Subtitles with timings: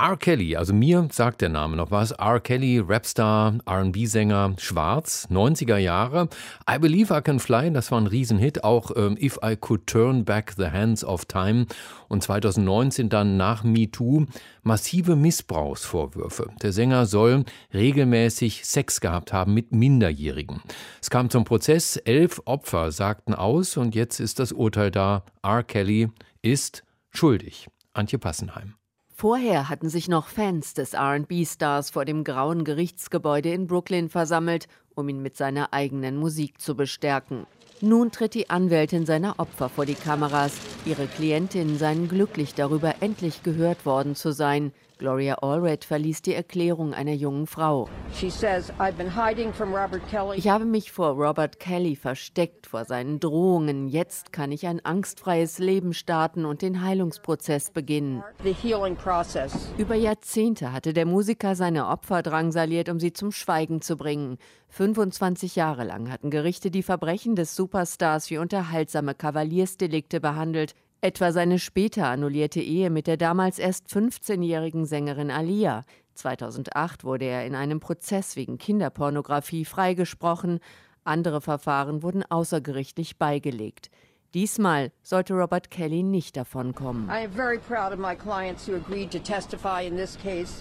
[0.00, 0.16] R.
[0.16, 2.12] Kelly, also mir sagt der Name noch was.
[2.12, 2.38] R.
[2.38, 6.28] Kelly, Rapstar, RB-Sänger, schwarz, 90er Jahre.
[6.70, 8.62] I Believe I Can Fly, das war ein Riesenhit.
[8.62, 11.66] Auch ähm, If I Could Turn Back the Hands of Time.
[12.06, 14.26] Und 2019 dann nach Me Too
[14.62, 16.48] massive Missbrauchsvorwürfe.
[16.62, 17.44] Der Sänger soll
[17.74, 20.62] regelmäßig Sex gehabt haben mit Minderjährigen.
[21.02, 25.24] Es kam zum Prozess, elf Opfer sagten aus und jetzt ist das Urteil da.
[25.42, 25.64] R.
[25.64, 26.08] Kelly
[26.40, 27.66] ist schuldig.
[27.94, 28.78] Antje Passenheim.
[29.20, 35.08] Vorher hatten sich noch Fans des RB-Stars vor dem grauen Gerichtsgebäude in Brooklyn versammelt, um
[35.08, 37.44] ihn mit seiner eigenen Musik zu bestärken.
[37.80, 40.52] Nun tritt die Anwältin seiner Opfer vor die Kameras.
[40.84, 44.72] Ihre Klientinnen seien glücklich darüber, endlich gehört worden zu sein.
[44.98, 47.88] Gloria Allred verließ die Erklärung einer jungen Frau.
[50.34, 53.86] Ich habe mich vor Robert Kelly versteckt, vor seinen Drohungen.
[53.86, 58.24] Jetzt kann ich ein angstfreies Leben starten und den Heilungsprozess beginnen.
[59.78, 64.38] Über Jahrzehnte hatte der Musiker seine Opfer drangsaliert, um sie zum Schweigen zu bringen.
[64.70, 71.58] 25 Jahre lang hatten Gerichte die Verbrechen des Superstars wie unterhaltsame Kavaliersdelikte behandelt etwa seine
[71.58, 75.84] später annullierte Ehe mit der damals erst 15-jährigen Sängerin Alia.
[76.14, 80.58] 2008 wurde er in einem Prozess wegen Kinderpornografie freigesprochen,
[81.04, 83.90] andere Verfahren wurden außergerichtlich beigelegt.
[84.34, 87.08] Diesmal sollte Robert Kelly nicht davonkommen.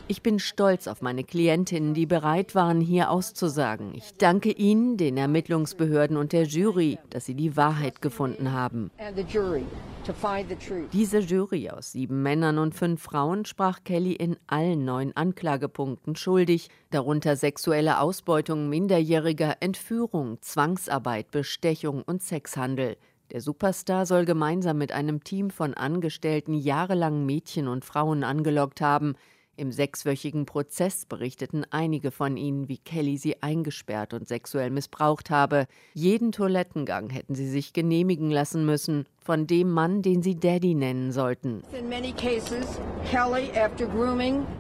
[0.08, 3.94] Ich bin stolz auf meine Klientinnen, die bereit waren, hier auszusagen.
[3.94, 8.90] Ich danke Ihnen, den Ermittlungsbehörden und der Jury, dass sie die Wahrheit gefunden haben.
[10.94, 16.70] Diese Jury aus sieben Männern und fünf Frauen sprach Kelly in allen neun Anklagepunkten schuldig,
[16.92, 22.96] darunter sexuelle Ausbeutung Minderjähriger, Entführung, Zwangsarbeit, Bestechung und Sexhandel.
[23.32, 29.16] Der Superstar soll gemeinsam mit einem Team von Angestellten jahrelang Mädchen und Frauen angelockt haben.
[29.58, 35.68] Im sechswöchigen Prozess berichteten einige von ihnen, wie Kelly sie eingesperrt und sexuell missbraucht habe.
[35.94, 41.12] Jeden Toilettengang hätten sie sich genehmigen lassen müssen von dem Mann, den sie Daddy nennen
[41.12, 41.62] sollten.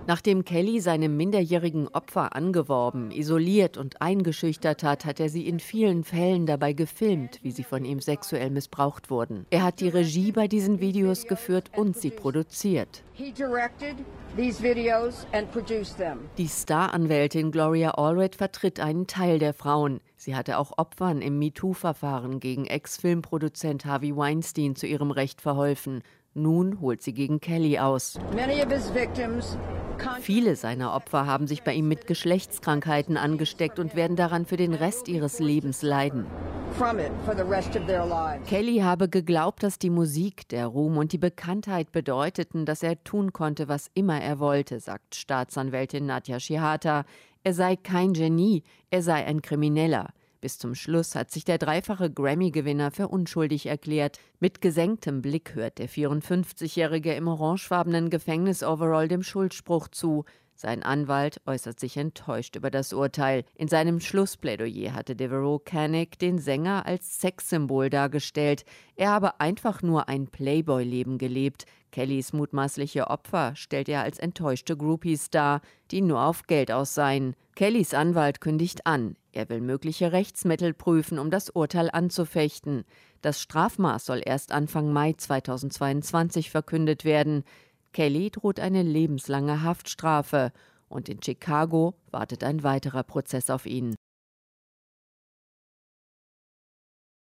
[0.08, 6.04] Nachdem Kelly seine minderjährigen Opfer angeworben, isoliert und eingeschüchtert hat, hat er sie in vielen
[6.04, 9.46] Fällen dabei gefilmt, wie sie von ihm sexuell missbraucht wurden.
[9.52, 13.04] Er hat die Regie bei diesen Videos geführt und sie produziert.
[16.38, 20.00] Die Star-Anwältin Gloria Allred vertritt einen Teil der Frauen.
[20.16, 26.04] Sie hatte auch Opfern im MeToo-Verfahren gegen Ex-Filmproduzent Harvey Weinstein zu ihrem Recht verholfen.
[26.36, 28.20] Nun holt sie gegen Kelly aus.
[30.22, 34.76] Viele seiner Opfer haben sich bei ihm mit Geschlechtskrankheiten angesteckt und werden daran für den
[34.76, 36.28] Rest ihres Lebens leiden.
[38.46, 43.34] Kelly habe geglaubt, dass die Musik, der Ruhm und die Bekanntheit bedeuteten, dass er tun
[43.34, 47.06] konnte, was immer er wollte, sagt Staatsanwältin Nadja Shihata.
[47.44, 48.62] Er sei kein Genie,
[48.92, 50.10] er sei ein Krimineller.
[50.40, 54.20] Bis zum Schluss hat sich der dreifache Grammy-Gewinner für unschuldig erklärt.
[54.40, 60.26] Mit gesenktem Blick hört der 54-Jährige im orangefarbenen Gefängnisoverall dem Schuldspruch zu.
[60.60, 63.44] Sein Anwalt äußert sich enttäuscht über das Urteil.
[63.54, 68.66] In seinem Schlussplädoyer hatte Devereaux Canig den Sänger als Sexsymbol dargestellt.
[68.96, 71.66] Er habe einfach nur ein Playboy-Leben gelebt.
[71.92, 77.36] Kellys mutmaßliche Opfer stellt er als enttäuschte Groupies dar, die nur auf Geld aus seien.
[77.56, 82.86] Kellys Anwalt kündigt an, er will mögliche Rechtsmittel prüfen, um das Urteil anzufechten.
[83.22, 87.44] Das Strafmaß soll erst Anfang Mai 2022 verkündet werden.
[87.98, 90.52] Kelly droht eine lebenslange Haftstrafe
[90.88, 93.96] und in Chicago wartet ein weiterer Prozess auf ihn.